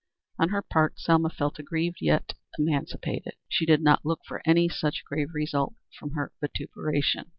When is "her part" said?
0.49-0.97